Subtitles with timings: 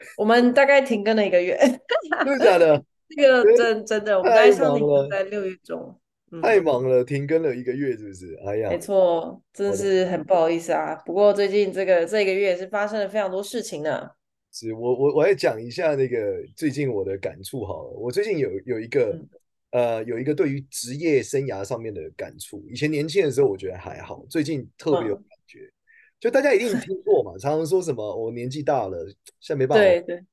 [0.16, 1.56] 我们大概停更了一个月，
[2.24, 2.84] 真的假的？
[3.16, 5.98] 这个真真的，我们在上停在六月中，
[6.42, 8.38] 太忙了，停更了一个月，是不是？
[8.46, 10.94] 哎呀，没错，真是很不好意思啊。
[11.04, 14.08] 不过最近这个这个月是发生了非常多事情呢。
[14.52, 17.90] 是我我我来讲一下那个最近我的感触好了。
[17.90, 19.16] 我最近有有一个
[19.72, 22.64] 呃有一个对于职业生涯上面的感触。
[22.68, 25.68] 以前年轻的时候我觉得还好，最近特别有感觉。
[26.20, 29.06] 就大家一定听过嘛，常常说什么我年纪大了，
[29.40, 29.82] 现在没办法。
[29.82, 30.24] 对对，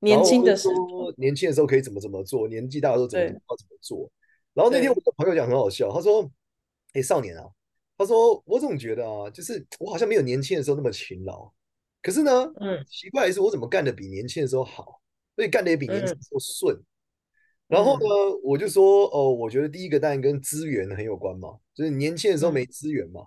[0.00, 4.10] 年轻的时候，年轻的时候可以怎么怎么做，年纪大的时候怎么怎么怎么做。
[4.52, 6.28] 然后那天我的朋友讲很好笑，他说
[6.94, 7.48] ：“哎，少年啊，
[7.96, 11.48] 他说我总觉得啊，就是我好像没有年轻的时候那么勤劳。
[12.02, 15.00] 可是呢，嗯，奇怪的是我怎么干的比年轻的时候好，
[15.36, 16.76] 所以干的也比年轻的时候顺。
[17.68, 18.04] 然后呢，
[18.42, 23.24] 我就说哦，我觉得第一个当然跟资源很有关嘛，就是年轻的时候没资源嘛。”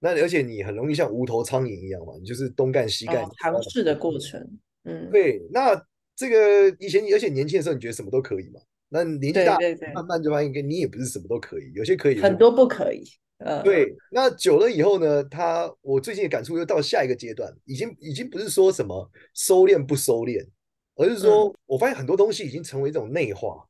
[0.00, 4.40] 那而且你很容易像无头苍蝇一样嘛，你就是东干西干，尝试的过程。
[4.84, 5.42] 嗯，对。
[5.50, 5.74] 那
[6.14, 8.60] 这个以前，而且年轻的时候，你觉得什么都可以嘛？
[8.90, 9.58] 那年纪大，
[9.92, 13.02] 慢慢就发现，跟你也不是什么都可以，有些可以，很多不可以。
[13.38, 13.92] 嗯，对。
[14.12, 20.46] 那久了以后呢，他我最近的感触又到下一个阶段，已经已经不是说什么收敛不收敛，
[20.94, 23.66] 而是说我发现很多东西已经成为一种内化，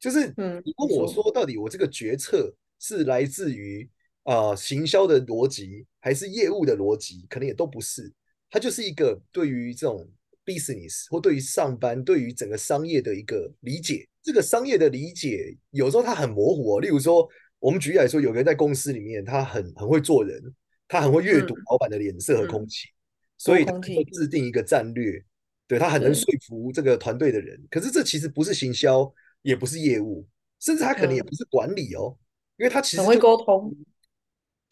[0.00, 3.88] 就是嗯，你问我说，到底我这个决策是来自于。
[4.24, 8.12] 啊、呃，行销的逻辑还是业务的逻辑，可能也都不是。
[8.50, 10.06] 它就是一个对于这种
[10.44, 14.06] business 或对于上班、对于整个商业的一个理解。
[14.22, 16.80] 这个商业的理解有时候它很模糊哦。
[16.80, 17.28] 例如说，
[17.58, 20.40] 我们举例来说，有个人在公司里面，他很很会做人，
[20.86, 22.94] 他很会阅读老板的脸色和空气，嗯、
[23.38, 25.18] 所以他会制定一个战略。
[25.18, 25.24] 嗯、
[25.66, 27.60] 对，他很能说服这个团队的人。
[27.70, 29.12] 可是这其实不是行销，
[29.42, 30.26] 也不是业务，
[30.60, 32.20] 甚至他可能也不是管理哦，嗯、
[32.58, 33.74] 因为他其实很会沟通。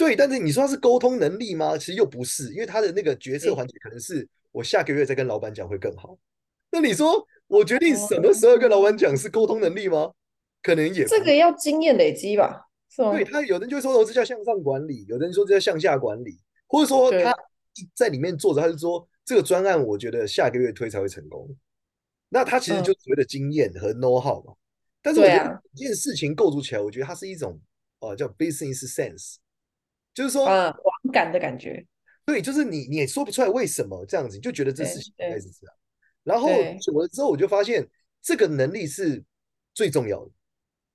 [0.00, 1.76] 对，但是你说他是沟通能力吗？
[1.76, 6.16] 其实又不是，因为他的那个决策环节可能是我下个月再跟老板讲会更好。
[6.70, 10.10] 那你说我决定什么时候跟老板讲是沟通能力吗？
[10.62, 13.12] 可能也不这个要经验累积吧，是吗？
[13.12, 17.36] 对，他有人就会说哦，这叫向上管理，有人说这叫向下管理，或者说他
[17.94, 21.46] 在里面做着，他就说这个专案我觉得下个月推才会成功。
[22.30, 24.52] 那他其实就所谓的经验和 know how 嘛。
[24.52, 24.56] 嗯、
[25.02, 27.60] 但是我觉得一件事情构筑起来，我觉得它是一种
[27.98, 29.34] 呃叫 business sense。
[30.20, 31.82] 就是说，呃，网感的感觉，
[32.26, 35.74] 对，就是你，你也说不出来为什么这样子，你就觉得这事情应该是这样。
[36.22, 37.88] 然后久了之后，我就发现
[38.20, 39.24] 这个能力是
[39.72, 40.30] 最重要的。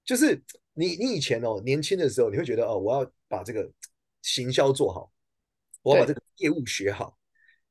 [0.04, 0.40] 就是
[0.76, 3.68] 你，你以前哦，年轻的时候，你会觉得哦，我要把这个
[4.22, 5.12] 行销做好，
[5.82, 7.18] 我要把这个业务学好。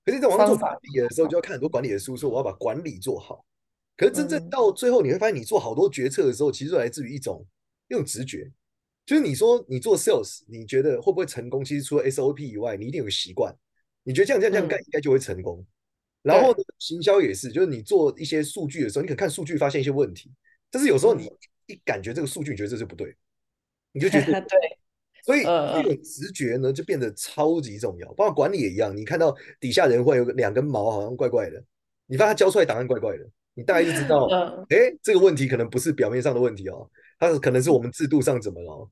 [0.04, 3.46] 可是，在网上做管理的时候，就要看很多管理的书，说我要把管理做好。
[3.96, 7.46] 可是，真正到最后，你会发现，你做好多决策的时候，其实来自于一种
[7.86, 8.50] 一种直觉。
[9.06, 11.64] 就是你说你做 sales，你觉得会不会成功？
[11.64, 13.54] 其实除了 SOP 以外，你一定有个习惯。
[14.02, 15.64] 你觉得这样这样这样干应该就会成功。
[16.22, 20.30] 然后呢行销也是，就是你做一些数据的时候，你可能看数据发现一些问题，
[20.70, 21.30] 但是有时候你
[21.66, 23.14] 一感觉这个数据，你觉得这是不对，
[23.92, 24.58] 你就觉得 对。
[25.22, 28.06] 所以这种直觉呢，就变得超级重要。
[28.12, 31.62] 包括管理也一样，你看到底下人会有两根毛，好像怪怪的，
[32.06, 34.26] 你发现他交出来答案怪怪的，你大概就知道，
[34.68, 36.90] 哎，这个问题可能不是表面上的问题哦。
[37.32, 38.88] 它可能是我们制度上怎么了？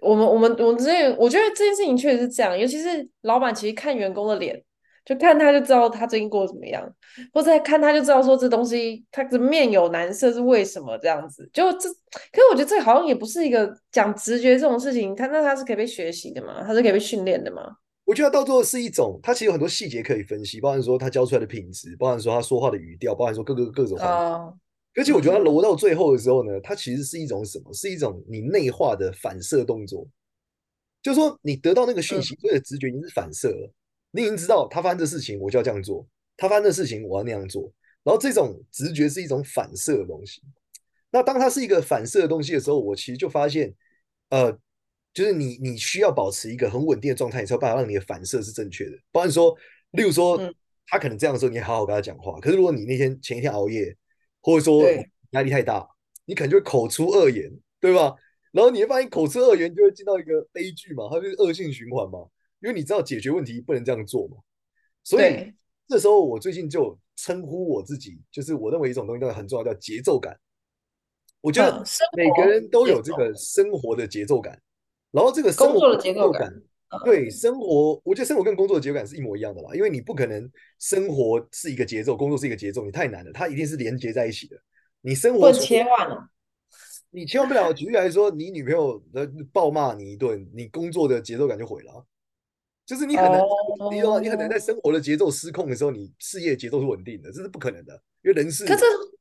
[0.00, 4.62] 我们我们我们之前，我觉得这件事情确实是这样，尤其是老板其实看员工的脸，
[5.04, 6.88] 就看他就知道他最近过得怎么样，
[7.32, 11.50] 或者看他就知道说这东西他的面有难色是为什么这样子。
[11.52, 11.88] 就这，
[12.32, 16.62] 可是我觉得这好像也不是一个讲直觉这种事情，他那他是可以被学习的嘛？
[16.62, 17.62] 他是可以被训练的嘛？
[18.04, 24.58] 我觉得到最后是一种，他其实有很多细节可以分析，包含说他教出来的品质，包含说他说话的语调，包含说各个各种方
[24.98, 25.02] 面。
[25.02, 27.72] 而且我觉得它揉到最后的时候呢，它其实是一种什么？
[27.72, 30.06] 是一种你内化的反射动作。
[31.00, 33.72] 就是说，你得到那个讯息，所以直觉已经是反射了。
[34.10, 36.04] 你已经知道他发生的事情，我就要这样做；
[36.36, 37.72] 他发生的事情，我要那样做。
[38.02, 40.42] 然后这种直觉是一种反射的东西。
[41.10, 43.72] 那当它是一个反射的东西的时候，我其实就发现，
[44.30, 44.50] 呃，
[45.14, 48.98] 就是你你需要保持一个很稳定的状态，你才有办法让你的反射是正确的。
[49.12, 49.56] 不然说，
[49.92, 50.38] 例如说，
[50.86, 52.38] 他可能这样的时候，你好好跟他讲话。
[52.40, 53.96] 可是如果你那天前一天熬夜，
[54.48, 54.82] 或者说
[55.32, 55.86] 压力太大，
[56.24, 58.16] 你可能就会口出恶言，对吧？
[58.50, 62.26] 然后你会发现口出恶言就会进到一个悲剧嘛，它就是恶性循环嘛。
[62.60, 64.38] 因为你知道解决问题不能这样做嘛，
[65.04, 65.52] 所以
[65.86, 70.34] 这时候我最近就称呼我自己，就是我认为一种东西很重要，叫节奏感。
[71.42, 71.84] 我觉得
[72.16, 74.58] 每个人都有这个生活的节奏感，
[75.10, 76.50] 然后这个生活的节奏感，
[77.04, 84.56] 对生活，我觉得生活跟工作的节奏感是一模一样的啦，因为你不可能生活是一个节奏，工作是一个节奏，你太难了，它一定是连接在一起的。
[85.02, 86.28] 你生活切换了，
[87.10, 87.72] 你切换不了。
[87.72, 92.06] 举例来说，你女朋友的暴骂你一顿，你工作的节奏感就毁了。
[92.86, 93.42] 就是你很难，
[93.92, 97.92] 你说你很难在生活的节奏失控的时候，你事业节奏是稳定的，这是不可能的，
[98.22, 98.64] 因为人是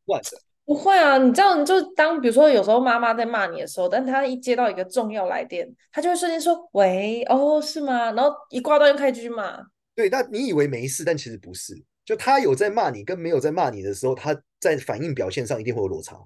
[0.05, 0.41] 乱的。
[0.67, 9.57] 不会啊，你知道，你就当比如说有时候妈妈在骂你的时候，但她一接到一个重要来电，她就会瞬间说：“喂，哦，是吗？”然后一挂断又开始继续骂。
[9.95, 11.73] 对，那你以为没事，但其实不是。
[12.03, 16.17] 就她有在骂你，跟没有在骂你的时候，她在反应表现上一定会有落差。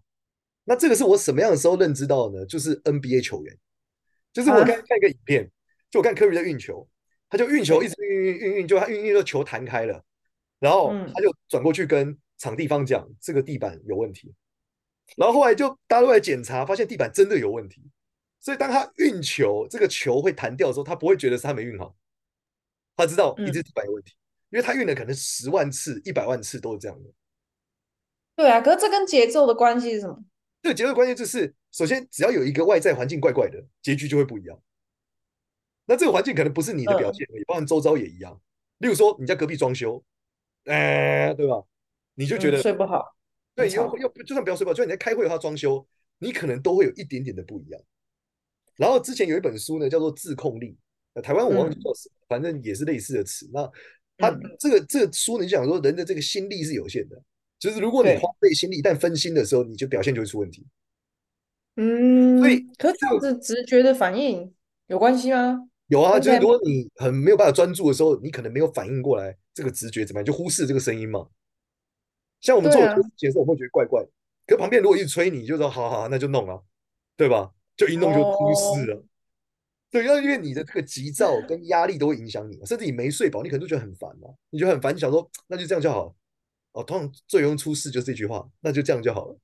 [0.64, 2.46] 那这个是我什么样的时候认知到的呢？
[2.48, 3.56] 就是 NBA 球员，
[4.34, 5.48] 就是我刚看一个影片，啊、
[5.92, 6.88] 就我看科比在运球，
[7.30, 10.04] 他就运球一直运运运运，就他运运就球弹开了，
[10.60, 12.18] 然后他就转过去跟。
[12.42, 14.34] 场地方讲这个地板有问题，
[15.16, 17.84] 然后后来就大家都来检查，发现地板真的有问题。
[18.40, 21.96] 所以当他运球，这个球会弹掉的时候，他不会觉得是他没运好，
[22.96, 24.16] 他知道一直地板有问题，
[24.50, 27.10] 因为他运了可能十万次、一百万次都是这样的。
[28.36, 30.26] 对啊，可是这跟节奏的关系是什么？
[30.64, 34.60] 对，节奏的关系就是，首先只要有一个外在环境怪怪的，结局就会不一样。
[35.86, 38.42] 那这个环境可能不是你的表现，也包含周遭也一样。
[38.80, 40.04] 例如说，你家隔壁装修，
[40.66, 41.64] 哎，对吧？
[42.22, 43.04] 你就觉得、嗯、睡不好，
[43.56, 45.84] 对，又又就算不要睡不好，就算你在开会，的话装修，
[46.20, 47.82] 你可能都会有一点点的不一样。
[48.78, 50.78] 然后之前有一本书呢，叫做《自控力》，
[51.22, 53.50] 台湾我忘记叫什么，嗯、反正也是类似的词。
[53.52, 53.70] 那
[54.18, 54.30] 他
[54.60, 57.22] 这个、嗯、这个书呢，就讲说人的这个心力是有限的，
[57.58, 60.66] 就是如果你花费心力，但分心的时候，你就表现就会出问题。
[61.78, 64.54] 嗯，所以可是这样子直觉的反应
[64.88, 65.68] 有关系吗？
[65.88, 71.28] 有啊，就是如果你很没有办法专注的时候，你可能没有反应过来，这个直觉怎么样，就忽视这个声音嘛。
[72.42, 72.82] 像我们做
[73.16, 74.04] 节奏，我会觉得怪怪
[74.48, 76.62] 可旁边如果一直催你，就说好好，那就弄了，
[77.16, 77.52] 对吧？
[77.78, 78.98] 就一弄就出事了。
[78.98, 79.04] 哦、
[79.90, 84.28] 对，因为你的这个急躁跟压力都会影响你，甚至你没睡饱，你可能就觉得很烦嘛。
[84.50, 86.16] 你觉得很烦，你想说那就这样就好了。
[86.74, 89.38] 哦，通常最容易出事就是这句话，那就这样就好了。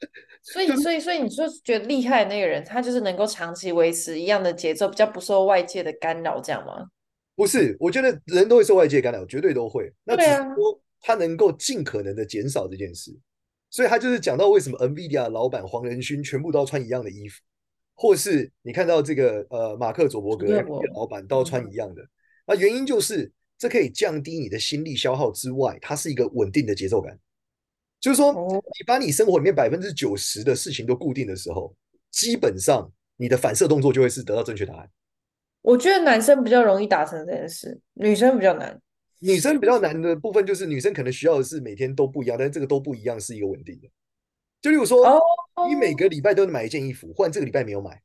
[0.42, 6.88] 所以，所以，所以你说觉得厉害的那个人，他就是能够长期维持一样的节奏，比较不受外界的干扰，这样吗？
[7.36, 9.92] 不是，我觉得人都会受外界干扰，绝对都会。
[10.04, 10.81] 那只是说。
[11.02, 13.12] 他能够尽可能的减少这件事，
[13.68, 17.42] 所以他就是讲到为什么 NVIDIA 老板黄仁勋全部都要穿一样的衣服，
[17.94, 20.46] 或是你看到这个呃马克佐伯格
[20.94, 22.02] 老板都要穿一样的，
[22.46, 27.18] 那原因就是这可以降低你的心力消耗之外，它是一个稳定的节奏感，
[28.00, 31.74] 就是说你把你生活里面百分之九十的事情都固定的时候，
[32.10, 34.88] 基本上你的反射动作就会是得到正确答案。
[35.62, 38.80] 我觉得男生比较容易达成这件事，女生比较难。
[39.24, 43.88] 女生比较难的部分就是，女生可能需要的是每天都不一样，但是这个都不一样是一个稳定的。
[44.60, 45.20] 就例如说，
[45.68, 48.02] 你每个礼拜都能买一件衣服，换这个礼拜没有买，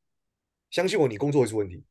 [0.69, 1.83] 相信我，你工作会出问题，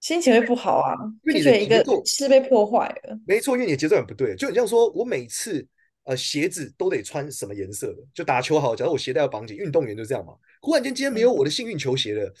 [0.00, 3.18] 心情会不好啊，因为你的节奏是被破坏了。
[3.26, 4.36] 没错，因为你的节奏很不对。
[4.36, 5.66] 就很像说我每次
[6.04, 10.34] 呃鞋子都得穿什么颜色的，就打球好，假如我鞋带要绑紧，运动员就这样嘛。
[10.60, 12.32] 忽然间今天没有我的幸运球鞋了，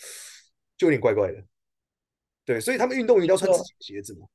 [0.76, 1.44] 就有点怪怪的。
[2.44, 4.26] 对，所以他们运动员要穿自己的鞋子嘛。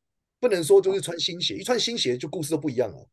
[0.44, 3.10] 不能说就是穿新鞋，一穿新鞋就故事都不一样了。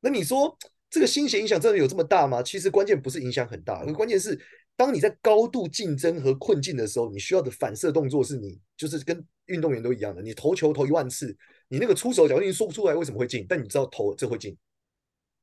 [0.00, 0.54] 那你说
[0.90, 2.42] 这个新鞋影响真的有这么大吗？
[2.42, 4.38] 其实关键不是影响很大，关键是
[4.76, 10.20] 当你在高度竞争和困境的时候，你需要的反射动作是你就是跟运动员都一样的。
[10.20, 11.34] 你投球投一万次，
[11.68, 14.54] 你那个出手脚你说不出来为什么会进，但你知道投这会进。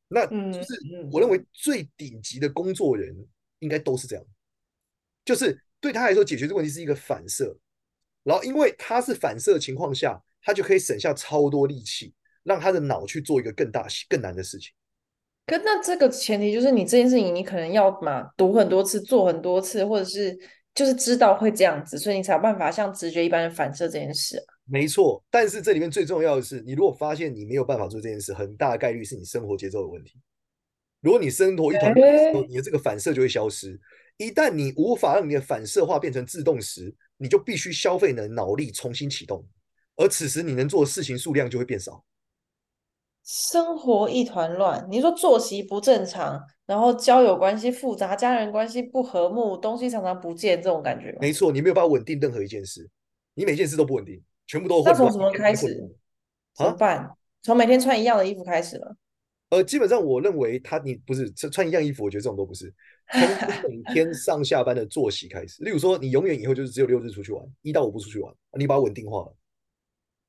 [0.08, 0.80] 那就是
[1.12, 3.18] 我认为最顶级的工作人
[3.58, 4.24] 应该都是这样，
[5.26, 7.58] 就是对他来说解决这个问题是一个反射，
[8.22, 10.22] 然后因为他是反射的情况下。
[10.46, 14.72] 他就可以省下超多力气，让他的脑去做一个更大、更难的事情。
[15.48, 20.38] 可那这个前提就是你这件事情，你可能要嘛读很多次、做很多次，或者是
[20.74, 24.46] 就是知道会这样子，所以你才有办法像直觉一般的反射这件事啊。
[24.66, 30.20] 没错，但是这里面最重要的是，你如果发现你没有办法做这件事，很大概率是你生活节奏的问题。
[31.02, 33.80] 如果你生活一团乱的时候，你的这个反射就会消失。
[34.18, 39.46] 一旦你无法让你的反射化变成自动时，你就必须消费你的脑力重新启动。
[39.96, 42.04] 而此时你能做的事情数量就会变少，
[43.24, 44.86] 生活一团乱。
[44.90, 51.18] 你说作息不正常，然后交友关系复杂，家人关系不和睦，东西常常不见，这种感觉。
[51.22, 52.90] 没错，你没有办法稳定任何一件事，
[53.34, 54.84] 你每件事都不稳定，全部都。
[54.84, 55.68] 那从什么开始？
[56.56, 57.10] 怎么办？
[57.42, 58.96] 从每天穿一样的衣服开始了。
[59.50, 62.74] 呃，基本上我认为他你不是穿一样衣服，我觉得这种都不是。
[63.12, 63.22] 从
[63.70, 69.36] 每天上下班的作息开始，例如说，你永远以后就是只有六日出去玩，一到五不出去玩，你把它稳定化了。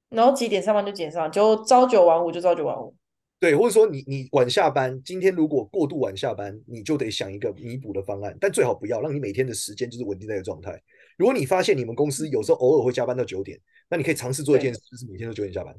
[0.08, 2.94] 然后几点上班就几点上班，就朝九晚五就朝九晚五。
[3.38, 10.82] 对，或者说你你晚下班，今天如果过度晚下班，你就得想一个弥补的方案，但最好不要让你每天的时间就是稳定在一个状态。
[11.18, 13.60] 如果你发现你们公司有时候偶尔会加班到九点，
[13.90, 15.74] 那你可以尝试做一件事，就是每天都九点下班。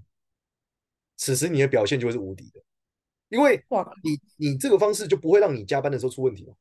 [1.17, 2.61] 此时你的表现就会是无敌的，
[3.29, 6.55] 因为哇，你你这个方式就不会让你加班的时候出问题了。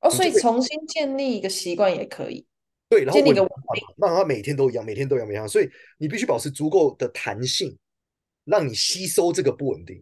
[0.00, 2.44] 哦，所以重新建立一个习惯也可以。
[2.94, 3.44] 对，然后稳定，
[3.96, 5.48] 让他每天都一样，每天都一样，每天。
[5.48, 7.76] 所以你必须保持足够的弹性，
[8.44, 10.00] 让你吸收这个不稳定。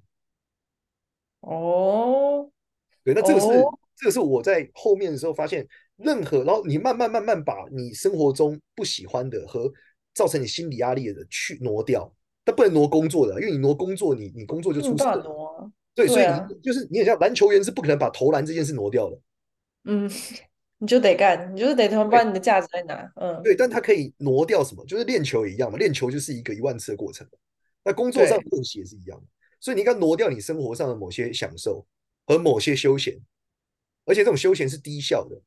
[1.40, 2.50] 哦，
[3.02, 9.72] 对，那这个是、哦、这个是我在后面的时候发现，任何然后你慢慢慢慢把你生活中不喜欢的和
[10.12, 15.72] 造成你心理压力的去挪掉，但不能挪工作的，因为你挪工作，你你工作就出事了。
[15.94, 19.18] 对，对啊、所以你就是你很像篮球员是不可能把投篮这件事挪掉的。
[19.84, 20.08] 嗯，
[20.82, 23.12] 你就得干，你就是得他妈把你的价值在哪？
[23.14, 24.84] 嗯，对，但他可以挪掉什么？
[24.84, 27.24] 就是练球也一样嘛，练球就是一个一万次的过程。
[27.84, 29.22] 那工作上练习也是一样。
[29.60, 31.86] 所以你应该挪掉你生活上的某些享受
[32.26, 33.16] 和某些休闲，
[34.04, 35.40] 而且这种休闲是低效的。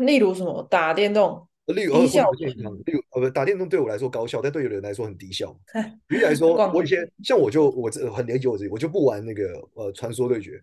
[0.00, 0.66] 例如什么？
[0.68, 1.46] 打电动。
[1.66, 2.28] 例如，低效。
[2.32, 5.56] 例如，呃，不，打电动对我来说高效，但对有人来说很低效。
[6.08, 10.60] 举例来说，我以前像我就我这很了解我自己，我就不玩那个呃传说对决。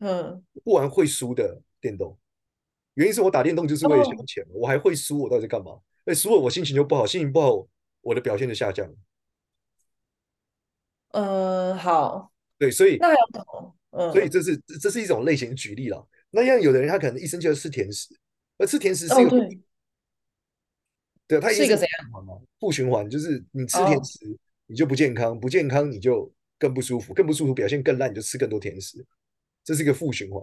[0.00, 0.44] 嗯。
[0.62, 2.18] 不玩会输的电动，
[2.94, 5.80] 原因是我打电动就是为了消遣，我还会输，我到底在干嘛？
[6.04, 7.66] 哎，输了我心情就不好，心情不好，
[8.00, 8.92] 我的表现就下降。
[11.12, 16.06] 嗯，好，对，所以那还有什嗯，所以这是这是一种类型举例了。
[16.30, 18.08] 那像有的人，他可能一生就要吃甜食，
[18.56, 19.60] 而吃甜食是一个，哦、对，
[21.26, 22.42] 对，他是一个怎样？
[22.60, 29.04] 负循环，就是你吃甜食，哦、你就不健康，不健康你就更不舒服，更不舒服表现更烂，你就吃更多甜食，
[29.64, 30.40] 这是一个负循环。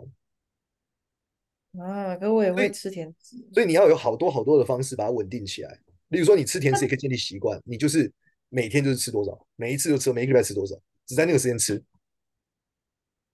[1.79, 5.79] 啊，可我也会吃甜食，所以你要有好多好多的方式把它稳定起来。
[6.10, 8.12] 例如说，你吃甜食也可以建立习惯，你就是。
[8.50, 10.74] 每天就是吃多少，每一次就吃，每一个礼拜吃多少，
[11.05, 11.74] 只在那个时间吃，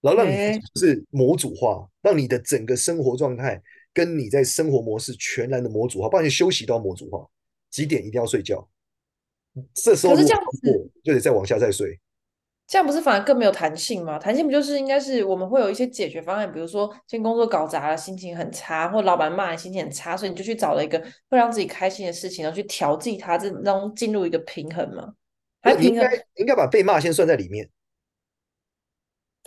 [0.01, 3.61] 然后让你就是模组化，让你的整个生活状态
[3.93, 7.29] 跟你在生活模式全然的模组化，包括你休息都要模组化，
[7.69, 8.67] 几点一定要睡觉，
[9.75, 11.99] 这时候如果就得再往下再睡，
[12.73, 14.17] 这样不是反而更没有弹性吗？
[14.17, 20.97] 弹性不就是应该是我们会有一些解决方案，比如说今天工作搞砸了，心情很差，或老板骂你心情很差，所以你就去找了一个
[21.29, 25.13] 会让自己开心的事情，然后去调剂它，这让进入一个平衡吗？
[25.61, 26.03] 还平衡？
[26.03, 27.69] 应该应该把被骂先算在里面。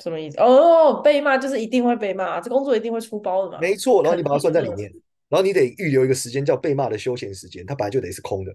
[0.00, 0.38] 什么意思？
[0.38, 3.58] 哦，被骂就是一定会被骂，这工作一定会出包的嘛？
[3.60, 4.88] 没错，然后你把它算在里面，
[5.28, 8.54] 然后你得预留一个时间叫被骂的休闲时间，它本来就得是空的。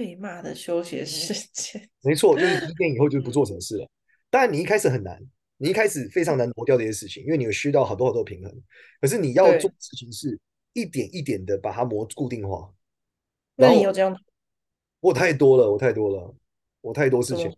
[0.00, 3.86] 被骂的休闲时间， 没错，就是一天以后就不做什么事了。
[4.30, 5.20] 当然，你一开始很难，
[5.58, 8.50] 你一开始非常难挪掉这些事情，因为你有需要好多好多平衡。
[8.98, 10.40] 可是你要做的事情是
[10.72, 12.72] 一点一点的把它磨固定化。
[13.56, 14.16] 那你有这样？
[15.00, 16.34] 我太多了，我太多了，
[16.80, 17.52] 我太多事情。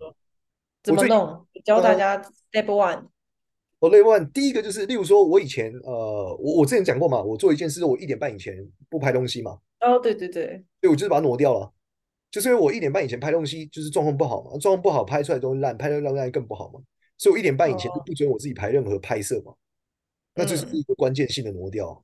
[0.83, 1.47] 怎么弄？
[1.65, 2.21] 教大家
[2.51, 3.07] step one。
[3.79, 9.61] 哦，step one，第一个就是，例如说，我以前呃，我我之前讲过嘛，我做一件事，我一点半以前不拍东西嘛。
[9.79, 11.73] 哦，对对对，对，我就是把它挪掉了。
[12.33, 16.81] 就是因为我一点半以前拍东西，就是状况不好嘛，状况不好，拍出来东西烂，拍的烂烂更不好嘛。
[17.19, 19.57] 所以我一点半以前就不准我自己拍任何拍摄嘛，哦、
[20.35, 21.91] 那这是一个关键性的挪掉。
[21.91, 22.03] 嗯、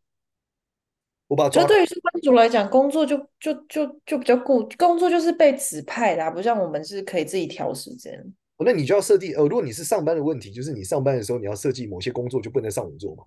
[1.29, 8.15] 我把就对于上班族来讲，工作就就就就比较固，工作就是被指派的、啊，不像我们是可以自己调时间。
[8.59, 13.25] 哦，那你就要设定，呃，如果你是上班的问题，就是你上班的时候你要设计某些工作就不能上午做嘛。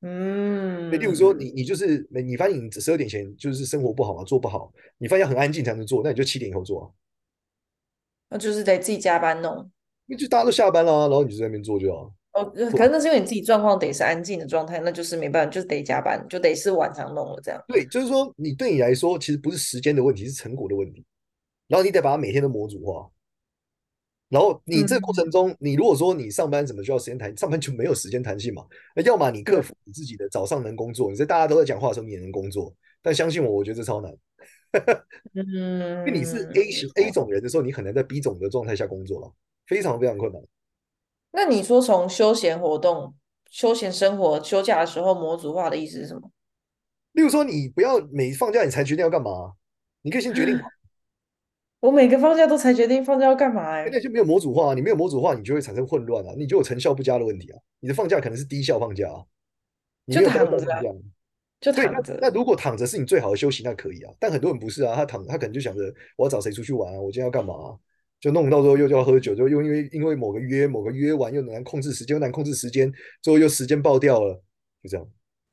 [0.00, 6.90] 嗯，例如说你你就是你发现你十二点前就是生活不好嘛，做不好，你发现很安静才能做，那你就七点以后做啊。
[8.30, 9.56] 那就是得自己加班弄，
[10.06, 12.12] 因为就大家都下班了，然后你就在那边做就好。
[12.34, 17.60] 哦，可能那是因为你自己状况得是安静的状态，那就是没办法，就是得加班，就得是晚上弄了这样。
[17.66, 21.04] 对，就是说你对你来说其实不是时间的问题，是成果的问题，
[21.66, 23.10] 然后你得把它每天都模组化。
[24.28, 28.64] 然后你这个过程中，嗯、你如果说你上班怎么需要时间弹，上班就没有时间弹性嘛？
[28.94, 34.14] 那要么你克服你自己的早上能工作，你在大家都在讲话的时候你也能工作，但相信我，我觉得这超难。
[35.34, 35.44] 嗯，
[36.06, 39.32] 因为你是 A 型 A 种人的时候，你很难在 B 种的状态下工作了，
[39.66, 40.42] 非常非常困难。
[41.30, 43.14] 那你说从休闲活动、
[43.50, 46.30] 休闲生活、休假的时候模组化的意思是什么？
[47.12, 49.54] 例如说，你不要每放假你才决定要干嘛，
[50.02, 50.60] 你可以先决定。
[51.80, 57.58] 我每个放假都才决定放假要干嘛哎、欸，那就没有模组化，你没有模组化，你就会产生混乱啊，你就有成效不佳的问题啊。
[57.80, 59.22] 你的放假可能是低效放假啊，
[60.04, 60.66] 你没有躺着，
[61.60, 62.18] 就躺着。
[62.20, 64.12] 那如果躺着是你最好的休息，那可以啊。
[64.18, 65.82] 但很多人不是啊，他躺，他可能就想着
[66.16, 67.78] 我要找谁出去玩啊，我今天要干嘛、啊，
[68.20, 72.92] 就弄到时候又就要喝酒，就又因为因为某个约某个约完又难控制时间，又难控制时间，
[73.22, 74.34] 最后又时间爆掉了，
[74.82, 75.08] 就这样。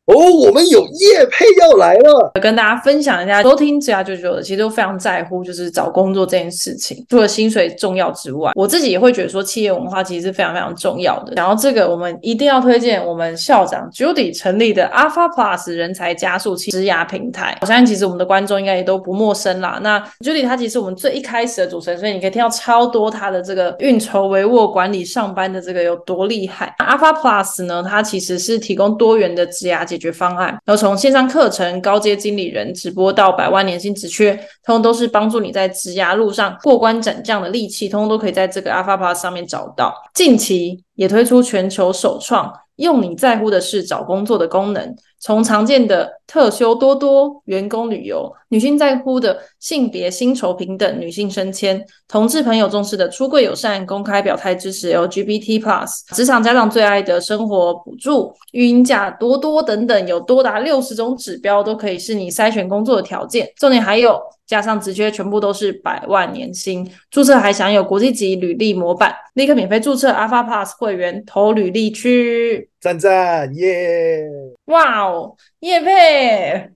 [0.05, 0.13] 哦，
[0.45, 7.03] 我们有业配要来了，跟大家分享一下，收听职涯舅舅的，其实都非常在乎就是找工作这件事情。
[7.09, 11.33] 除了薪水重要之外，我自己也会觉得说企业文化其实是非常非常重要的。
[11.35, 17.57] 然后这个我们一定要推荐我们校长 Judy 成立的 Alpha Plus 人才加速器职涯平台。
[17.61, 19.79] 我相信其实我们的观众应该也都不陌生啦。
[19.81, 26.75] 那 Judy 他其实我们最一开始的主持人，所以你可以听到超多他的这个运筹帷幄、管理上班的这个有多厉害。
[26.77, 34.35] Alpha Plus 呢，它其实是提供多元的职涯解决方案，然后从线上课程、高阶经理人直播到百万年薪职缺，
[34.65, 39.93] 通通都是帮助你在职涯路上过关斩将的利器，通通都可以在这个 Alpha Plus 上面找到。
[40.13, 42.51] 近期也推出全球首创。
[42.75, 63.51] 用你在乎的事找工作的功能，从常见的特休多多、员工旅游，女性在乎的性别薪酬平等、女性升迁，同志朋友重视的出柜友善、公开表态支持 LGBT plus，职场家长最爱的生活补助、育婴假多多等等，有多达六十种指标都可以是你筛选工作的条件。
[63.57, 64.19] 重点还有。
[64.45, 74.29] 加上职缺全部都是百万年薪，注册还享有国际级履历模板，立刻免费注册 Alpha Plus 会员，投履历去，赞赞耶！
[74.65, 76.69] 哇哦，业配，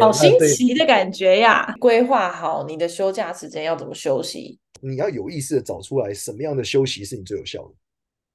[0.00, 1.74] 好新奇的感觉呀！
[1.78, 7.74] 规划好你的休假时间要怎么休息，你要有意识的找出来什么样的休息是你最有效的，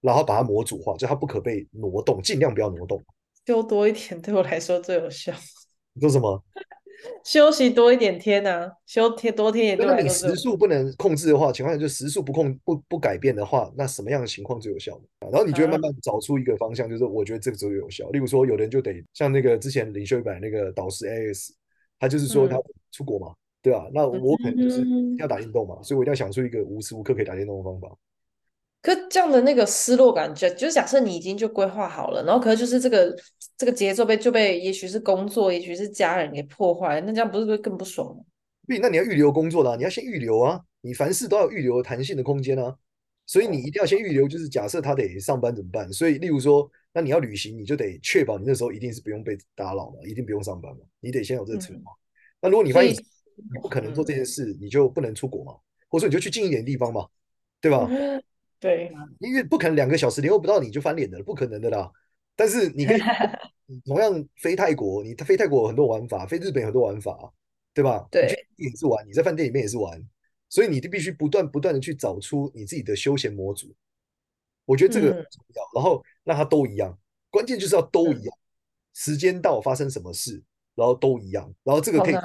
[0.01, 3.01] 然后把它模组化，就它不可被挪动，尽量不要挪动。
[3.47, 5.33] 休多一点对我来说最有效。
[5.93, 6.39] 你说什么？
[7.23, 8.71] 休息多一点天呐、啊？
[8.85, 9.85] 休天多天也对。
[9.85, 14.99] 如果你时速不能控制的话，情况下就时速不控不不改变的话，那什么样的情况最有效？
[15.19, 18.09] 然后你就会慢慢找出一个方向，就是我觉得这个最有效。
[18.09, 21.49] 例如说，有人就得像那个之前领袖一百那个导师 AS，
[21.99, 22.57] 他就是说他
[22.91, 23.89] 出国嘛，嗯、对吧？
[23.93, 24.85] 那我可能就是
[25.17, 27.95] 要打运动嘛，所以我一定要想出一个无时无刻可以打运动的方法。
[28.83, 33.17] 可这样的那个失落感，就就是假设你已经就规划好了，然后可是就是这个
[33.57, 38.21] 这个节奏被就被也许是工作，也许是家人给破坏，那这样不是会更不爽吗？
[38.67, 42.75] 对，那你要预留工作的，你要先预留啊，你凡事都要预留弹性的空间啊，
[43.25, 44.27] 所以你一定要先预留。
[44.27, 45.91] 就是假设他得上班怎么办？
[45.93, 51.91] 所以例如说，那你要旅行，你就得确保你那时候一定是不用被打扰嘛，一定不用上班嘛，你得先有这个策划。
[51.91, 51.95] 嗯、
[52.41, 55.53] 那如果你发现你不可能做这件事，你就不能出国嘛，
[55.87, 57.07] 或者说你就去近一点的地方嘛，
[57.61, 57.87] 对吧？
[57.89, 58.21] 嗯
[58.63, 61.91] 对，因为不可能两个小时联络不到你就翻脸的，不可能的啦。
[62.33, 62.99] 但是你可以
[63.83, 67.33] 同样飞泰国，你飞泰国有很多玩法，飞日本有很多玩法，
[67.73, 68.07] 对吧？
[68.09, 70.01] 对，也是玩，你在饭店里面也是玩，
[70.47, 73.75] 所以你就必须不断不断的去找出你自己的休闲模组。
[74.63, 76.97] 我觉得这个很重要，嗯、然后让它都一样，
[77.29, 78.33] 关键就是要都一样。
[78.33, 78.39] 嗯、
[78.93, 80.41] 时间到发生什么事，
[80.73, 82.15] 然后都一样，然后这个可以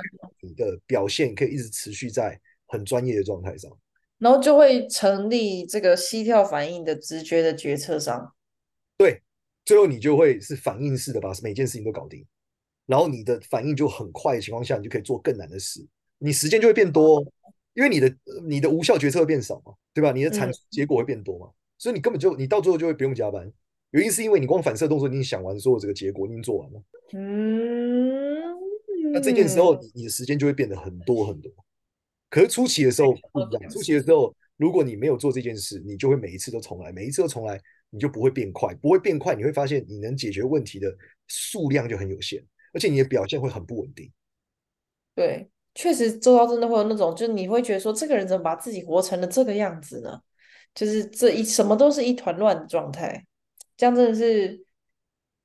[0.40, 3.77] 你的表现可以一直持续在很专业的状态上。
[4.18, 8.33] 然后就会成立这个膝跳反应的直觉的决策上，
[8.96, 9.22] 对，
[9.64, 12.26] 最后你就会是反应式的把每件事情都搞定，
[12.87, 15.87] 然后你的反应就很快的情况下，你就可以做更难的事，
[16.18, 17.24] 你时间就会变多，
[17.74, 18.12] 因为你的
[18.48, 20.11] 你的无效决策会变少嘛，对吧？
[20.11, 23.48] 你的产出结果会变多嘛，嗯、所以你根本就你到最后就会不用加班，
[23.92, 31.52] 原因是因为你光反射动作你已经想完所有这个结果，你已经做完了，嗯，那这件时候你你的时间就会变得很多很多。
[32.31, 37.59] 可是初期的时候不一样，初期的时候，如果你没有做这件事，你就会每一次都重来，每一次都重来，
[37.91, 40.95] 你就不会变快，不会变快，你会发现你能解决问题的
[41.27, 44.12] 数量就很有限，而且你的表现会很不稳定。
[45.14, 50.21] 对，确实周遭真的会有那种，就是你会觉得说，这个人怎么把自己活成了这个样子呢？
[50.75, 53.25] 就是这一什么都是一团乱的状态，
[53.77, 54.64] 这样真的是，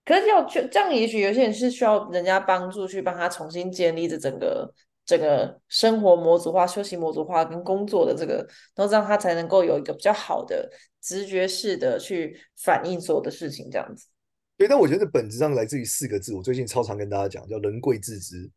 [0.03, 4.73] 可是要去这样，也许有些人是需要人家帮助去帮他重新建立这整个。
[5.05, 8.35] 这个生活模组化、休息模组化跟工作的这个，
[8.75, 10.69] 然后这样他才能够有一个比较好的
[11.01, 14.07] 直觉式的去反映所有的事情，这样子。
[14.55, 18.49] 对，但我觉得本质上来自于四个字，我最近超常跟大家讲，叫“人贵自知”。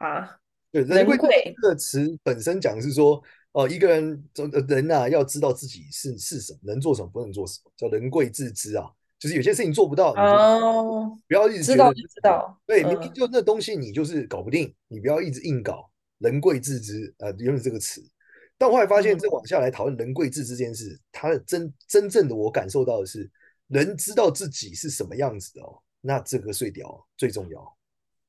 [0.00, 0.38] 啊，
[0.72, 4.28] 对，“人贵”这个词本身讲的是说，哦、呃，一个人
[4.66, 8.90] 人啊，要知道自己是是什么，能做什么，不能做什么，叫“人贵自知”啊。
[9.18, 15.90] 就是有些事情做不到，哦，不要一直觉得知道就知道，对，明明就那东西你就是搞不定，你不要一直硬搞。
[16.18, 18.04] 人贵自知，呃，用这个词。
[18.56, 23.30] 但我后来发现，这往下来讨论人贵自知这件事，它的真真正的我感受到的是，
[23.68, 27.76] 人知道自己是什么样子的哦，那这个最屌最重要，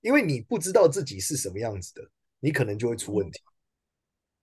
[0.02, 2.04] 因为你不知道自己是什么样子的，
[2.40, 3.40] 你可能就会出问题。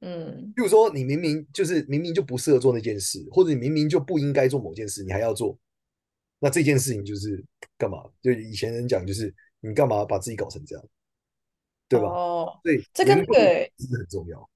[0.01, 5.57] 嗯，比如说你明明就是明明就不适合做那件事，或者你明明就不应该做某件事，你还要做。
[6.47, 7.45] 那这件事情就是
[7.77, 8.05] 干嘛？
[8.23, 10.85] 就以前人讲，就是你干嘛把自己搞成这样，
[11.89, 12.07] 对吧？
[12.07, 14.49] 哦，对，这跟对真的很重要。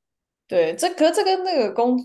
[0.46, 1.98] 对，这可是这跟那个工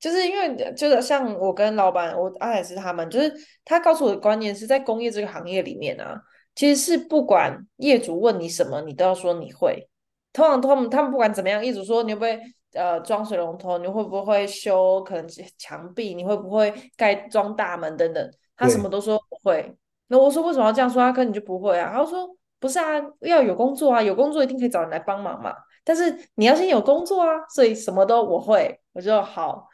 [0.00, 3.30] 就是因为就是像我跟老板，我阿海是他们，就是
[3.66, 6.22] 他告诉我的观念是在工业这个行业里面啊，
[6.54, 9.86] 其实是不管业主问你什么，你都要说你会。
[10.32, 12.40] 通常他们他们不管怎么样，业主说你会不会
[12.72, 15.26] 呃装水龙头，你会不会修可能
[15.58, 19.74] 墙壁，你会不会盖装大门等等，他什么都说不会。
[20.08, 21.00] 那我说为什么要这样说？
[21.00, 21.90] 他可能就不会啊。
[21.94, 25.54] 他说不是啊，要有工作啊，有工作一定可以找人来帮忙嘛。
[25.84, 29.68] 但是你要先有工作啊，所以什么都我会，我就好。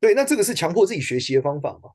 [0.00, 1.90] 对，那这个是强迫自己学习的方法嘛？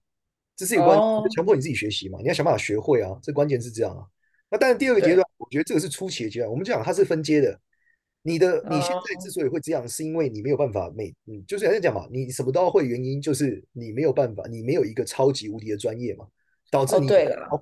[0.56, 1.26] 这是有关，oh.
[1.36, 2.20] 强迫你自己学习嘛？
[2.22, 4.06] 你要想办法学会啊，这关键是这样啊。
[4.50, 6.52] 那但是，第二个阶段，我觉得这个是初期的阶段。
[6.52, 7.60] 我们讲它是分阶的。
[8.24, 16.26] 你的你现在之所以会这样，是因为你没有办法每嗯，就是还是讲嘛，你什么都要会，原因就是你没有办法，你没有一个超级无敌的专业嘛，
[16.72, 17.48] 导致你不会嘛。
[17.50, 17.62] Oh,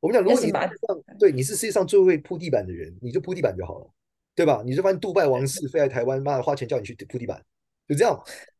[0.00, 0.52] 我们讲，如果你是
[1.18, 3.88] 对你是世界上最会铺地板的人，你就铺地板就好了。
[4.34, 4.62] 对吧？
[4.64, 7.44] 你就发现杜拜王室飞来台湾，妈的花钱叫你去铺地板，
[7.86, 8.18] 就这样。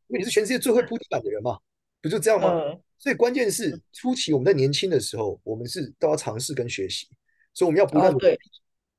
[0.08, 1.58] 因为你是全世界最会铺地板的人嘛，
[2.02, 2.52] 不就这样吗？
[2.52, 7.08] 嗯、所以关键是初期我们在年轻的时候，我们是都要尝试跟学习，
[7.54, 8.36] 所以我们要不断的，哦、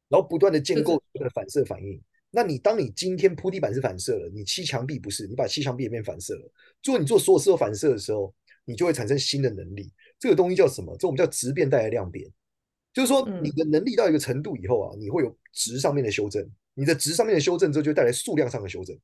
[0.09, 2.01] 然后不断的建构的反射反应。
[2.35, 6.51] 那你当你今天铺地板是反射了，你漆墙壁不是，你把漆墙壁也变反射了。
[6.81, 8.33] 做你做所有事都反射的时候，
[8.65, 9.91] 你就会产生新的能力。
[10.17, 10.97] 这个东西叫什么？
[10.97, 12.27] 这我们叫质变带来量变，
[12.91, 16.43] 就是说你的能力到一个程度以后啊，你会有值上面的修正。
[16.73, 18.95] 你的值上面的修正之后，就带来数量上的修正，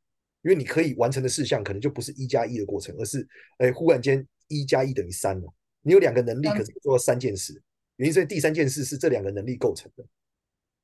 [0.41, 3.27] 因为你可以完成的事项可能就不是一加一的过程，而是
[3.59, 5.53] 哎，忽然间一加一等于三了。
[5.83, 7.61] 你有两个能力，可是做到三件事，
[7.97, 10.03] 原因是第三件事是这两个能力构成的。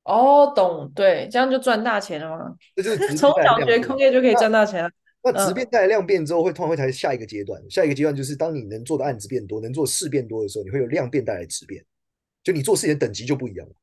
[0.06, 2.54] 哦，懂，对，这样就赚大钱了吗？
[2.76, 4.90] 这就是 从小学空业就可以赚大钱了。
[5.22, 11.84] 那质变带来量变之后，会突然会抬下一个阶段，下一个阶段就是当你能做的案子变多，能做事变多的时候，你会有量变带来质变，
[12.44, 13.74] 就你做事情的等级就不一样了。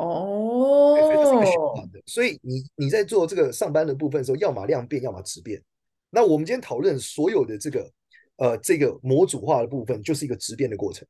[0.00, 2.00] 哦，所以它是一个循环的。
[2.06, 5.62] 所以你你在做这个上班的部分的时候，要么量变，要么质变。
[6.08, 7.90] 那我们今天讨论所有的这个
[8.36, 11.06] 呃这个模组化的部分，就是一个质变的过程。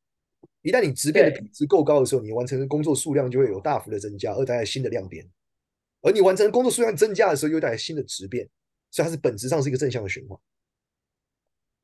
[0.64, 5.24] 一旦你质变的品质够高的时候，你完成的工作数量就会有大幅的增加，而带来新的量变。
[6.00, 8.48] 而你完成工作数量增加的时候，又带来新的质变，
[8.90, 10.38] 所以它是本质上是一个正向的循环。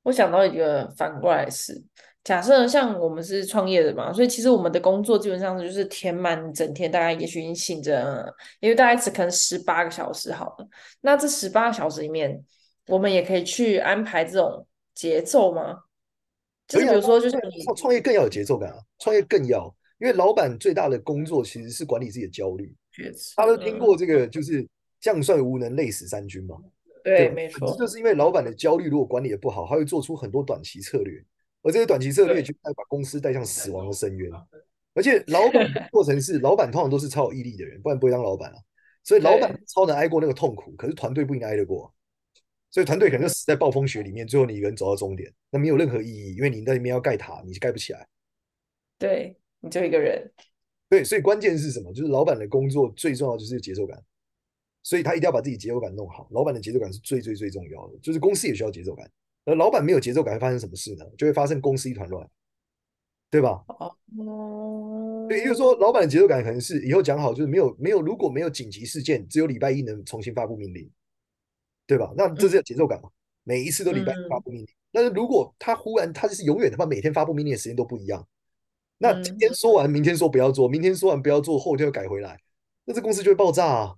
[0.03, 1.85] 我想到一个反过来是。
[2.23, 10.69] 假设像我们是创业的嘛，所以其实我们的工作基本上就是填满整天，大概也许已经醒着，因为大概只可能十八个小时好了。
[11.01, 12.45] 那这十八个小时里面，
[12.89, 15.79] 我们也可以去安排这种节奏吗？
[16.71, 22.73] 就是比如说，就是你创创业更要有节奏感啊，创业更要，因为老板最大的工作其实是管理自己的焦虑。
[23.37, 24.65] 他都听过这个，就是
[25.01, 26.57] 将帅无能，累死三军嘛。
[27.03, 31.21] 对，没错，就是因为老板的焦虑如果管理的不好，他会做出很多短期策略。
[31.63, 34.31] 而这些短期策略，就会把公司带向死亡的深渊。
[34.95, 38.57] 而且，老板过程是，老板通常都是超有毅力的人，不然不会当老板啊。
[39.03, 41.93] 所以，老板超能挨过那个痛苦，可是团队不应该挨得过。
[42.71, 48.07] 所以，团队可能就死在暴风雪里面，最后你一个人走到终点，那没有任何意义，因为你在里面要盖塔，你盖不起来。
[48.99, 50.31] 对，你就一个人。
[50.89, 51.93] 对，所以关键是什么？
[51.93, 54.01] 就是老板的工作最重要就是节奏感，
[54.83, 56.29] 所以他一定要把自己节奏感弄好。
[56.31, 59.11] 老板的节奏感是最最最重要的，就是公司也需要节奏感。
[59.45, 61.05] 而老板没有节奏感，会发生什么事呢？
[61.17, 62.29] 就会发生公司一团乱，
[63.31, 63.65] 对吧？
[63.67, 70.91] 哦，对，也就是说，老板的节奏感可能是以后讲好，就是没有没有，如果没有紧急事件，只有礼拜一能重新发布命令，
[71.91, 72.13] 对吧？
[72.17, 73.11] 那这是节奏感嘛？
[73.43, 74.69] 每一次都礼拜一发布命令。
[74.93, 78.25] 但是如果他忽然他就是永远他妈每天发布命令的时间都不一样，
[78.99, 82.39] 那今天说完，明天说不要做，明天说完不要做，后天又改回来，
[82.85, 83.97] 那这公司就会爆炸啊！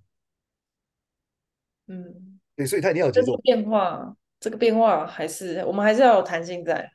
[1.85, 4.17] 嗯，对，所以他一定要有节奏变化。
[4.39, 6.91] 这个变化还是我们还是要有弹性在。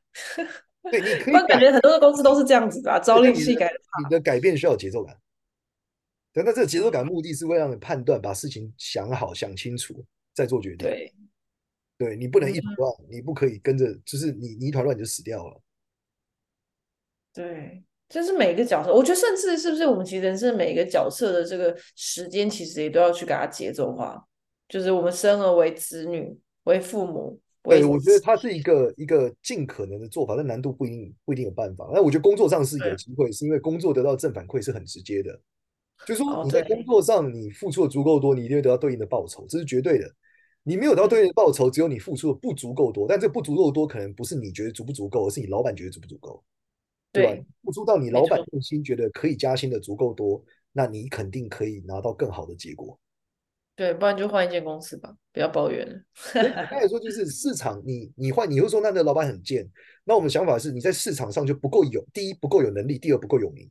[0.90, 1.34] 对，你可以。
[1.34, 3.70] 我感觉很多的公司都是这样子的，朝令夕改。
[4.02, 5.16] 你的改变需要有节奏感。
[6.32, 10.04] 对，那这个节奏感目的是为了让你判断，把事情想好、想清楚
[10.38, 10.88] 再做决定。
[10.88, 11.12] 对，
[11.98, 15.60] 对你不能一团乱，你不可以跟着，就是你你一团乱你就死掉了。
[17.34, 24.24] 对，就是每个角色，我觉得甚至是不是我们其实人生每一个角色的这个时间，其实也都要去给它节奏化。
[24.68, 26.38] 就是我们生而为子女。
[26.64, 31.88] 为父母，对，我觉得它是一个一个尽可能的做法，但难度不一定不一定有办法。
[31.94, 35.40] 那我觉得工作上是有机会，是因为工作得到正反馈是很直接的。
[36.04, 40.14] 就是说你在工作上你付出的足够多，你一定会得到对应的报酬，这是绝对的。
[40.68, 43.06] 你没有得到对应的报酬，只有你付出的不足够多。
[43.08, 46.44] 但这不足够多，可能不是你觉得足不足够，而是你老板觉得足不足够，
[47.10, 47.42] 对吧？
[47.64, 52.98] 付出到你老板用心觉得可以加薪的足够多，那你肯定可以拿到更好的结果。
[53.74, 55.98] 对，不然就换一间公司吧，不要抱怨了。
[56.68, 59.66] 他也说，就是市场你，你你换，你会说那那老板很贱。
[60.04, 63.70] 那我们想法是，你在市场上就不够有，第一不够有能力，第二不够有名，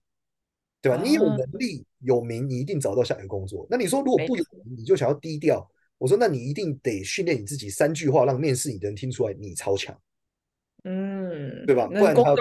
[0.81, 0.97] 对吧？
[0.97, 3.67] 啊、你有能力有名，你一定找到下一个工作。
[3.69, 9.99] 那你说如果不有名，你就想要低调，我说那你一定得训练你自己三句话，让面试你的人听出来你超强。
[10.83, 11.87] 嗯，对吧？
[11.87, 12.35] 不然他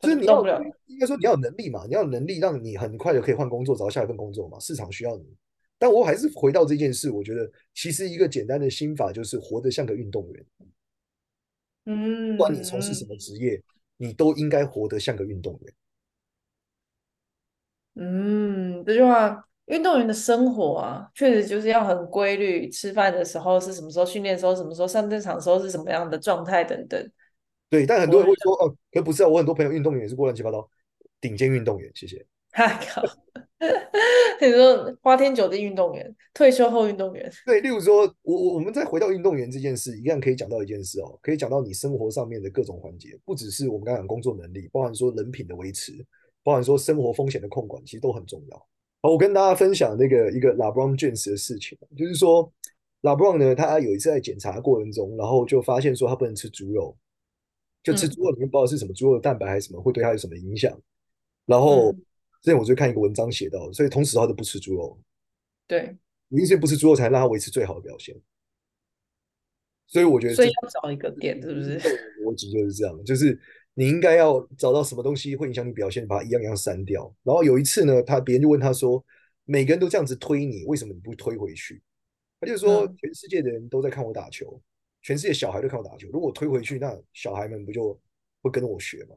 [0.00, 4.58] 就是你要了应该说你要有能力嘛，你要有能力让你很快就可以换工作，找到下一份工作嘛。
[4.58, 5.24] 市场需要你。
[5.78, 10.46] 但我还是回到这件事，我觉得其实一个简单的心法就是活得像个运动员。
[11.86, 13.62] 嗯，不管你从事什么职业，
[13.96, 15.74] 你都应该活得像个运动员。
[17.94, 22.68] 嗯，这句话，运动员的生活啊，确实就是要很规律。
[22.68, 24.04] 吃饭的时候是什么时候？
[24.04, 24.88] 训练的时候什么时候？
[24.88, 27.10] 上战场的时候是什么样的状态等等。
[27.70, 30.68] 对，但很多人会说，哦，可不是啊，我很多朋友运动员也是过乱七八糟，
[31.20, 32.26] 顶尖运动员，谢谢。
[32.52, 33.00] 嗨靠！
[34.40, 37.30] 你说花天酒地运动员，退休后运动员。
[37.46, 45.92] 对，例如说，我我我们再回到运动员这件事，一样可以讲到一件事哦，可以讲到你生活上面的各种环节，不只是我们刚刚讲工作能力，包含说人品的维持，
[46.42, 48.66] 包含说生活风险的控管，其实都很重要。
[49.02, 52.52] 好，我跟大家分享那个一个 LeBron James 的事情，就是说
[53.02, 56.96] LeBron 呢，他有一次在检查过程中，然后就发现说他不能吃猪肉，
[57.82, 60.80] 就吃猪肉里面不知道是什么猪肉的蛋白还是什么，会对他有什么影响，
[61.46, 61.92] 然后。
[61.92, 62.04] 嗯
[62.42, 64.98] 之前我就看一个文章写到，所以同时他都不吃猪肉。
[65.66, 65.94] 对，
[66.30, 68.18] 因为不吃猪肉才能让他维持最好的表现。
[69.86, 71.78] 所以我觉得，所以要找一个点，是不是？
[72.24, 73.38] 逻辑就是这样，就是
[73.80, 77.10] 你应该要找到什么东西会影响你表现，把它一样一样删掉。
[77.22, 79.02] 然后有一次呢，他别人就问他说
[79.46, 81.80] ：“每个人都这样子推你，为什么你不推回去？”
[82.38, 84.60] 他就说：“全世界的人都在看我打球，嗯、
[85.00, 86.10] 全世界小孩都看我打球。
[86.12, 87.98] 如果我推回去，那小孩们不就
[88.42, 89.16] 会跟我学吗？”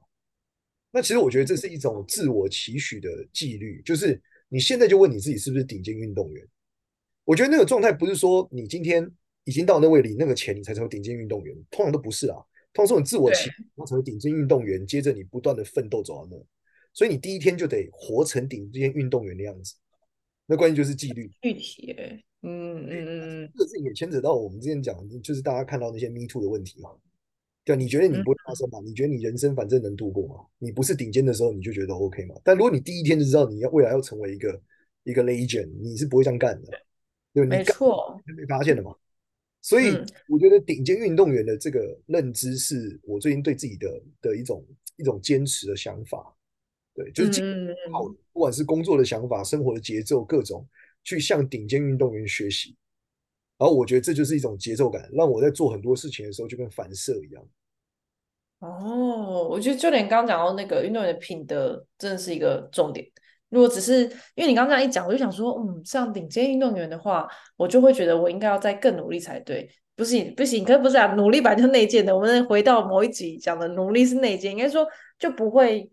[0.92, 6.48] 那其实我觉得这是一种自我期许的纪律，就是你现在就问你自己是不是顶尖运动员。
[7.26, 9.12] 我觉得那个状态不是说你今天
[9.44, 12.38] 已经到那位领那个钱你才成为顶尖运动员，通常都不是啊。
[12.74, 16.38] 通常是你自我期然后成为顶尖运动员，接着你不断的奋斗走到那，
[16.94, 19.76] 所以你第一天就得活成顶尖运动员的样子。
[20.46, 21.32] 那关键就是纪律。
[21.42, 21.96] 具体，
[22.42, 26.90] 嗯嗯嗯，这个事情也牵扯到我们之前讲，就是大家看到那些 Me Too 的问题嘛。
[27.64, 28.80] 对，你觉得你不会发生吗？
[28.82, 30.46] 嗯、你觉得你人生反正能度过嘛？
[30.58, 32.36] 你不是顶尖的时候，你就觉得 OK 吗？
[32.44, 34.62] 但如果你第一天就知道你要未来要成为一个
[35.04, 36.78] 一个 legend，你是不会这样干的。
[37.34, 38.94] 对，没错，你被发现了嘛？
[39.64, 39.98] 所以
[40.28, 44.64] 我觉得顶尖运动员的这个认知是我最近对自己的的一种
[44.98, 46.36] 一种坚持的想法。
[46.94, 50.68] 对，就是好，不管是工作的想法、生活的节奏，各种
[51.04, 52.76] 去向顶尖运动员学习。
[53.58, 57.44] 然后我觉得这就是一种节奏感，让我在做很多事情的时候就跟反射一样。
[58.60, 63.10] 哦，我觉得就连刚刚讲到那个运动员的品德，真的是一个重点。
[63.54, 64.02] 如果只是
[64.34, 69.70] 因为你刚刚这样一讲，我就想说，嗯，像顶尖运动员的话，我就会觉得我应该要再更努力才对。
[69.96, 72.16] 不行，不行，可是不是啊，努力本来就内建的。
[72.18, 74.88] 我们回到某一集讲的，努力是内建，应该说
[75.20, 75.88] 就不会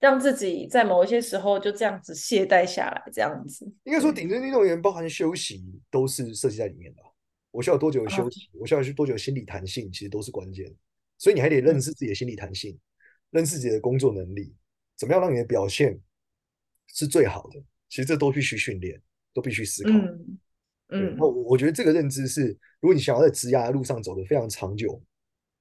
[0.00, 3.64] 让自己在某一些时候就这样子懈怠下来，这样子。
[3.84, 7.02] 应该说，顶尖运动员包含休息都是设计在里面的。
[7.52, 8.40] 我需要多久的休息？
[8.46, 9.90] 啊、我需要去多久的心理弹性？
[9.92, 10.66] 其实都是关键。
[11.16, 12.80] 所以你还得认识自己的心理弹性，嗯、
[13.30, 14.52] 认识自己的工作能力，
[14.98, 15.98] 怎么样让你的表现
[16.88, 17.60] 是最好的？
[17.88, 19.00] 其实这都必须训练，
[19.32, 19.90] 都必须思考。
[19.90, 20.38] 嗯，
[20.88, 22.48] 嗯，然后我觉得这个认知是，
[22.80, 25.00] 如果你想要在职涯的路上走得非常长久，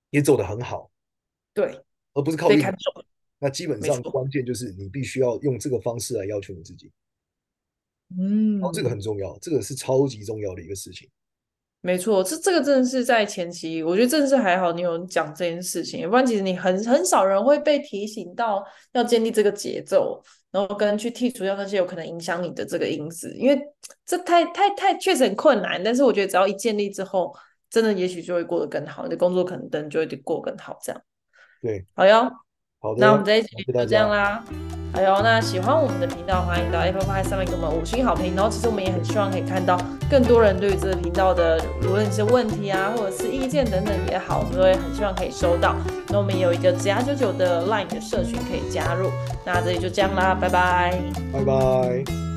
[0.10, 0.90] 也走得很好，
[1.54, 1.80] 对，
[2.14, 2.66] 而不是靠运气。
[3.38, 6.92] 那基本上关键就是你必须要用这个方式来要求你自己。
[8.18, 11.10] 嗯，这个很重要，这个是超级重要的一个事情。
[11.82, 20.24] 没错，这这个真的是在前期，我觉得真的是还好，你有讲这件事情，不然其实你很很少人会被提醒到要建立这个节奏，
[20.56, 23.62] 然后跟去剔除掉那些有可能影响你的这个因子，因为
[24.06, 25.84] 这太太太确实很困难。
[25.84, 27.36] 但是我觉得只要一建立之后，
[27.70, 31.02] 真的也许就会过得更好，你的工作可能等就会过更好，这样。
[31.62, 32.32] 对，好哟，
[32.80, 34.46] 好的，那我们这一集就这样啦。
[34.96, 38.34] 哎呦，那喜欢我们的频道，欢迎到 Apple Pay 上面给我们五星好评。
[38.34, 39.78] 然后，其实我们也很希望可以看到
[40.10, 45.76] 更多人对于这个频道的，无论是问题啊，或者是意见等等也好，我们都会很希望可以收到。
[46.08, 49.10] 那我们有一个职涯九九的 Line 的社群可以加入。
[49.44, 50.98] 那这里就这样啦，拜拜，
[51.34, 52.35] 拜拜。